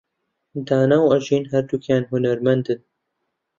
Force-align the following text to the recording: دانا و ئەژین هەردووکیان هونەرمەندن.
دانا 0.67 0.97
و 1.01 1.11
ئەژین 1.11 1.43
هەردووکیان 1.53 2.03
هونەرمەندن. 2.09 2.79